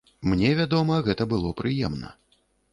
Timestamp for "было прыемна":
1.35-2.13